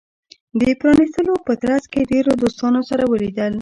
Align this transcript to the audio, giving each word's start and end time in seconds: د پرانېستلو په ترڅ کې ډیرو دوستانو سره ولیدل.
د 0.59 0.61
پرانېستلو 0.79 1.33
په 1.47 1.53
ترڅ 1.63 1.83
کې 1.93 2.09
ډیرو 2.11 2.31
دوستانو 2.43 2.81
سره 2.89 3.03
ولیدل. 3.11 3.53